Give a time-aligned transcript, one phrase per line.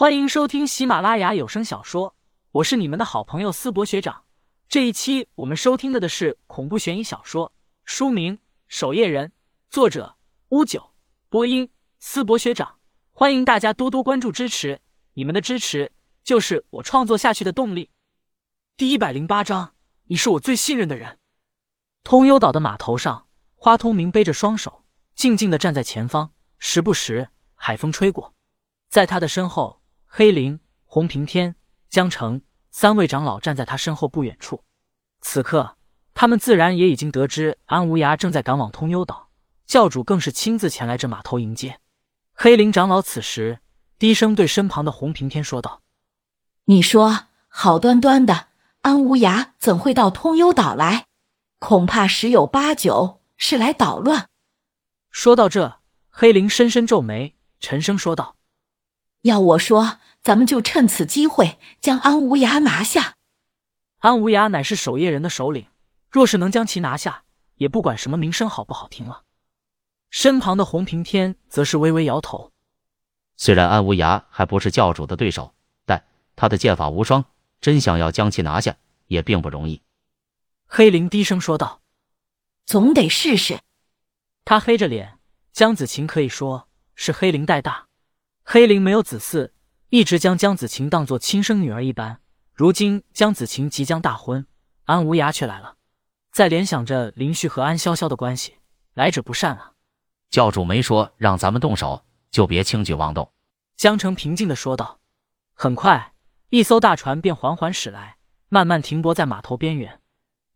[0.00, 2.16] 欢迎收听喜马拉雅有声小说，
[2.52, 4.24] 我是你们的好朋友思博学长。
[4.66, 7.52] 这一期我们收听的的是恐怖悬疑小说，
[7.84, 9.28] 书名《守夜人》，
[9.68, 10.16] 作者
[10.48, 10.94] 乌九，
[11.28, 12.78] 播音思博学长。
[13.12, 14.80] 欢迎大家多多关注支持，
[15.12, 15.92] 你们的支持
[16.24, 17.90] 就是我创作下去的动力。
[18.78, 19.74] 第一百零八章，
[20.04, 21.18] 你是我最信任的人。
[22.04, 24.82] 通幽岛的码头上，花通明背着双手，
[25.14, 28.32] 静静的站在前方，时不时海风吹过，
[28.88, 29.79] 在他的身后。
[30.12, 31.54] 黑灵、洪平天、
[31.88, 34.64] 江城三位长老站在他身后不远处。
[35.20, 35.76] 此刻，
[36.14, 39.28] 他们自然也已经得知安无涯正在赶往通幽岛，
[39.66, 41.78] 教主更是亲自前来这码头迎接。
[42.34, 43.60] 黑灵长老此时
[44.00, 45.80] 低声对身旁的洪平天说道
[46.66, 48.48] ：“你说，好端端的
[48.80, 51.06] 安无涯怎会到通幽岛来？
[51.60, 54.28] 恐怕十有八九是来捣乱。”
[55.12, 58.34] 说到这，黑灵深深皱眉，沉声说道。
[59.22, 63.16] 要我说，咱们就趁此机会将安无涯拿下。
[63.98, 65.66] 安无涯乃是守夜人的首领，
[66.10, 67.24] 若是能将其拿下，
[67.56, 69.24] 也不管什么名声好不好听了。
[70.08, 72.50] 身旁的洪平天则是微微摇头。
[73.36, 76.02] 虽然安无涯还不是教主的对手，但
[76.34, 77.24] 他的剑法无双，
[77.60, 79.82] 真想要将其拿下也并不容易。
[80.66, 81.82] 黑灵低声说道
[82.64, 83.60] ：“总得试试。”
[84.46, 85.18] 他黑着脸，
[85.52, 87.89] 江子晴可以说是黑灵带大。
[88.42, 89.50] 黑灵没有子嗣，
[89.90, 92.20] 一直将江子晴当作亲生女儿一般。
[92.54, 94.46] 如今江子晴即将大婚，
[94.84, 95.76] 安无涯却来了。
[96.32, 98.56] 再联想着林旭和安潇潇的关系，
[98.94, 99.72] 来者不善啊！
[100.30, 103.32] 教主没说让咱们动手，就别轻举妄动。
[103.76, 105.00] 江澄平静的说道。
[105.54, 106.14] 很快，
[106.48, 108.16] 一艘大船便缓缓驶来，
[108.48, 110.00] 慢慢停泊在码头边缘。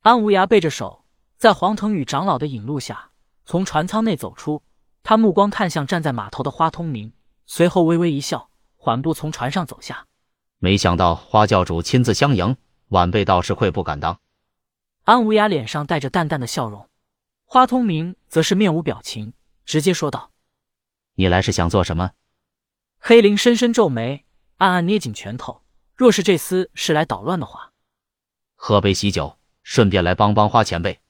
[0.01, 1.05] 安无涯背着手，
[1.37, 3.11] 在黄腾宇长老的引路下，
[3.45, 4.63] 从船舱内走出。
[5.03, 7.13] 他目光看向站在码头的花通明。
[7.47, 10.07] 随后微微一笑，缓步从船上走下。
[10.59, 12.57] 没想到花教主亲自相迎，
[12.89, 14.21] 晚辈倒是愧不敢当。
[15.05, 16.89] 安无涯脸上带着淡淡的笑容，
[17.45, 19.35] 花通明则是面无表情，
[19.67, 20.31] 直接说道
[21.17, 22.13] ：“你来是想做什么？”
[22.99, 24.25] 黑灵深深皱眉，
[24.57, 25.63] 暗暗捏紧拳头。
[25.95, 27.73] 若是这厮是来捣乱的话，
[28.57, 31.01] 喝杯喜酒，顺便来帮帮花前辈。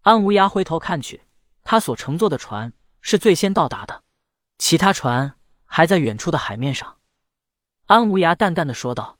[0.00, 1.22] 安无涯回头看去，
[1.62, 2.72] 他所乘坐的船
[3.02, 4.02] 是最先到达的，
[4.56, 5.36] 其他船。
[5.72, 6.96] 还在远处的海面上，
[7.86, 9.18] 安无涯淡淡的说道：“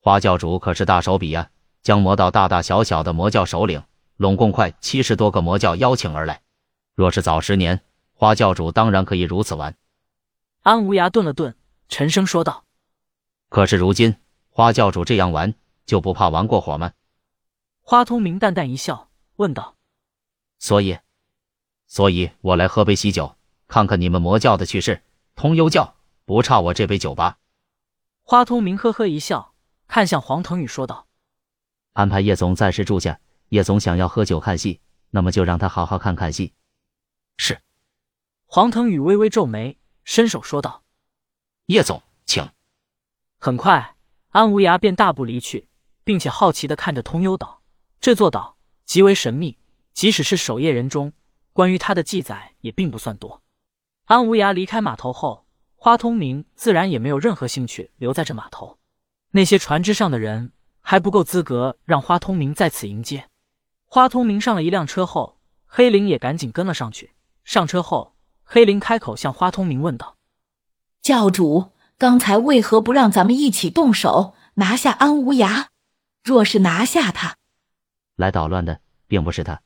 [0.00, 1.50] 花教主可是大手笔呀，
[1.82, 3.82] 将魔道大大小小的魔教首领，
[4.16, 6.40] 拢共快七十多个魔教邀请而来。
[6.94, 7.82] 若是早十年，
[8.14, 9.76] 花教主当然可以如此玩。”
[10.62, 11.56] 安无涯顿了顿，
[11.88, 12.64] 沉声说道
[13.50, 14.14] ：“可是如今，
[14.48, 15.52] 花教主这样玩，
[15.84, 16.92] 就不怕玩过火吗？”
[17.82, 19.74] 花通明淡淡一笑，问道
[20.60, 20.96] ：“所以，
[21.88, 23.34] 所以我来喝杯喜酒，
[23.66, 25.02] 看看你们魔教的趣事。”
[25.36, 27.38] 通幽教不差我这杯酒吧。
[28.22, 29.54] 花通明呵呵一笑，
[29.86, 31.06] 看向黄腾宇说道
[31.92, 33.20] ：“安排叶总暂时住下。
[33.50, 34.80] 叶总想要喝酒看戏，
[35.10, 36.54] 那么就让他好好看看戏。”
[37.36, 37.60] 是。
[38.46, 40.82] 黄腾宇微微皱眉，伸手说道
[41.66, 42.50] ：“叶总，请。”
[43.38, 43.96] 很快，
[44.30, 45.68] 安无涯便大步离去，
[46.02, 47.62] 并且好奇的看着通幽岛。
[48.00, 49.58] 这座岛极为神秘，
[49.92, 51.12] 即使是守夜人中，
[51.52, 53.42] 关于他的记载也并不算多。
[54.06, 58.78] 安无涯离开码头后，花通明自然也没有任何兴趣留在这码头。
[59.32, 63.28] 那些船只上的人还不够资格让花通明在此迎接。
[63.84, 67.14] 花通明上了一辆车后，黑灵也赶紧跟了上去。
[67.42, 68.14] 上车后，
[68.44, 70.16] 黑灵开口向花通明问道
[71.02, 75.66] ：“教主，刚才为何不让咱们一起动手拿下安无涯？
[76.22, 77.36] 若是拿下他，
[78.14, 79.62] 来捣乱的并不是他。”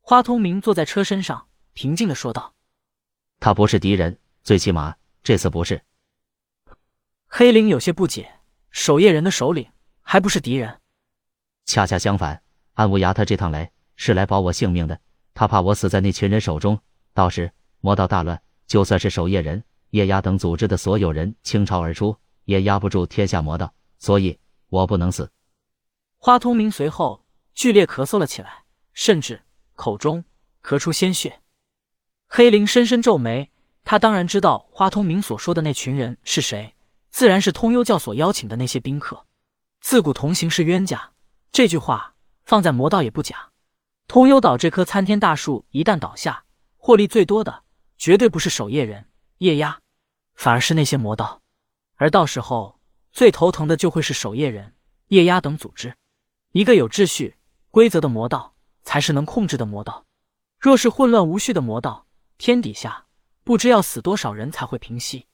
[0.00, 2.54] 花通明坐在车身上，平静的说道。
[3.40, 5.82] 他不是敌人，最起码这次不是。
[7.26, 8.30] 黑灵有些不解，
[8.70, 9.66] 守夜人的首领
[10.02, 10.78] 还不是敌人？
[11.64, 12.42] 恰恰相反，
[12.74, 15.00] 安无涯他这趟来是来保我性命的。
[15.32, 16.78] 他怕我死在那群人手中，
[17.14, 17.50] 到时
[17.80, 22.14] 魔道大乱，就算是守夜人、夜压等组织的所有人倾巢而出，
[22.44, 23.72] 也压不住天下魔道。
[23.98, 24.38] 所以
[24.68, 25.30] 我不能死。
[26.18, 27.24] 花通明随后
[27.54, 29.40] 剧烈咳嗽了起来，甚至
[29.76, 30.22] 口中
[30.62, 31.39] 咳出鲜血。
[32.32, 33.50] 黑灵深深皱眉，
[33.82, 36.76] 他当然知道花通明所说的那群人是谁，
[37.10, 39.26] 自然是通幽教所邀请的那些宾客。
[39.80, 41.10] 自古同行是冤家，
[41.50, 43.50] 这句话放在魔道也不假。
[44.06, 46.44] 通幽岛这棵参天大树一旦倒下，
[46.76, 47.64] 获利最多的
[47.98, 49.06] 绝对不是守夜人、
[49.38, 49.80] 夜鸦，
[50.34, 51.40] 反而是那些魔道。
[51.96, 52.78] 而到时候
[53.10, 54.74] 最头疼的就会是守夜人、
[55.08, 55.96] 夜鸦等组织。
[56.52, 57.34] 一个有秩序、
[57.72, 58.54] 规则的魔道，
[58.84, 60.06] 才是能控制的魔道。
[60.60, 62.06] 若是混乱无序的魔道，
[62.40, 63.04] 天底下
[63.44, 65.26] 不知要死多少人才会平息。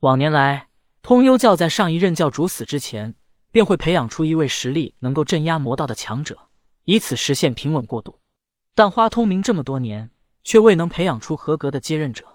[0.00, 0.70] 往年来，
[1.02, 3.14] 通幽教在上一任教主死之前，
[3.52, 6.36] 便会培养出一位实力能够镇压魔道的强者，
[6.82, 8.18] 以此实现平稳过渡。
[8.74, 10.10] 但花通明这么多年，
[10.42, 12.26] 却未能培养出合格的接任者。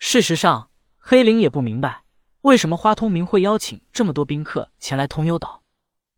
[0.00, 0.68] 事实上，
[0.98, 2.02] 黑灵也不明白
[2.40, 5.62] 为什么花通明会邀请这么多宾客前来通幽岛。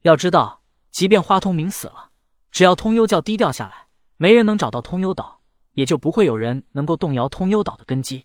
[0.01, 2.09] 要知道，即便花通明死了，
[2.51, 5.43] 只要通幽教低调下来，没人能找到通幽岛，
[5.75, 8.25] 也就不会有人能够动摇通幽岛的根基。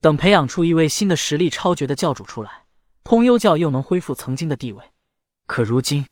[0.00, 2.64] 等培养出一位新的实力超绝的教主出来，
[3.04, 4.82] 通幽教又能恢复曾经的地位。
[5.46, 6.06] 可如今，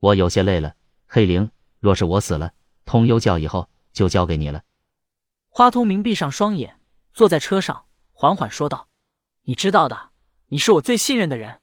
[0.00, 0.74] 我有些累了。
[1.06, 2.52] 黑灵，若是我死了，
[2.84, 4.62] 通幽教以后就交给你了。
[5.48, 6.80] 花通明闭上双眼，
[7.12, 8.88] 坐在车上，缓缓说道
[9.44, 10.10] ：“你知道的，
[10.48, 11.60] 你是我最信任的人。”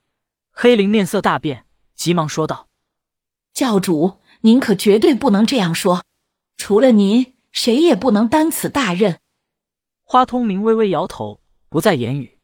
[0.54, 1.66] 黑灵面色大变，
[1.96, 2.68] 急忙说道
[3.54, 6.04] ：“教主，您可绝对不能这样说，
[6.58, 9.20] 除了您，谁也不能担此大任。”
[10.04, 12.40] 花通明微微摇头，不再言语。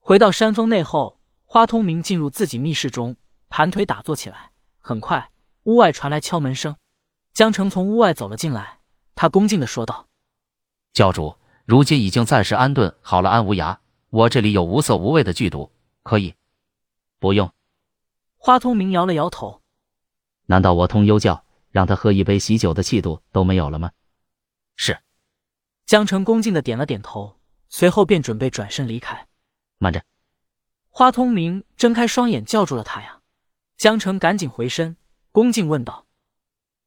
[0.00, 3.16] 回到山峰内后，花通明进入自己密室中，
[3.48, 4.50] 盘腿打坐起来。
[4.80, 5.30] 很快，
[5.62, 6.76] 屋外传来敲门声，
[7.32, 8.80] 江澄从屋外走了进来。
[9.14, 10.08] 他恭敬的说道
[10.92, 13.78] ：“教主，如今已经暂时安顿好了安无涯，
[14.10, 15.70] 我这里有无色无味的剧毒，
[16.02, 16.34] 可以。”
[17.20, 17.50] 不用。
[18.36, 19.62] 花通明摇了摇头。
[20.46, 23.90] 难道我通幽教让他喝一杯喜酒的气度都没有了吗？
[24.76, 24.98] 是。
[25.86, 27.38] 江城恭敬的点了点头，
[27.68, 29.26] 随后便准备转身离开。
[29.78, 30.02] 慢着！
[30.88, 33.20] 花通明睁开双眼叫住了他呀。
[33.76, 34.96] 江城赶紧回身，
[35.32, 36.06] 恭敬问道：“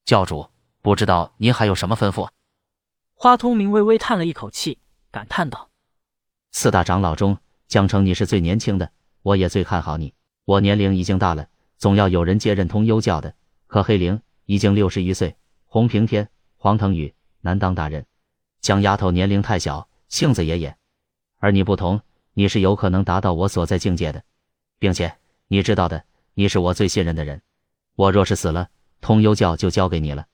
[0.06, 0.50] 教主，
[0.81, 2.30] 不知道您还有什么吩咐？”
[3.13, 4.80] 花通明微微叹了一口气，
[5.12, 5.69] 感叹道
[6.51, 7.38] ：“四大长老中，
[7.68, 8.92] 江城你是最年轻的，
[9.22, 10.13] 我也最看好你。
[10.45, 13.36] 我年龄已经大了，总要有人接任通幽教的。
[13.68, 15.36] 可黑灵已经六十一岁，
[15.66, 18.06] 洪平天、黄腾宇难当大人。”
[18.60, 20.78] 江丫头年龄太小，性子也野，
[21.38, 22.01] 而你不同，
[22.34, 24.24] 你是有可能达到我所在境界的，
[24.80, 25.18] 并且
[25.48, 26.04] 你知道的，
[26.34, 27.42] 你是我最信任的人。
[27.95, 28.69] 我若是死了，
[29.00, 30.28] 通幽教就交给你了。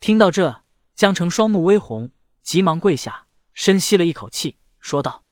[0.00, 0.62] 听到这，
[0.94, 2.10] 江城双目微红，
[2.42, 5.22] 急忙跪下，深吸了一口气，说道：“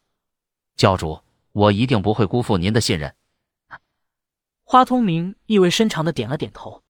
[0.76, 1.20] 教主，
[1.52, 3.14] 我一定不会辜负您的信任。”
[4.64, 6.80] 花通明意味深长的点了点头。